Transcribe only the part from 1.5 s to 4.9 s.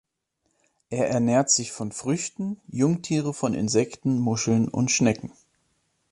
sich von Früchten, Jungtiere von Insekten, Muscheln und